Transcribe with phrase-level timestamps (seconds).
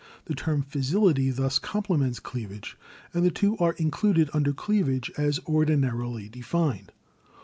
[0.25, 2.75] The term fissility thus complements cleavage,
[3.13, 6.91] and the two are included un der cleavage as ordinarily defined."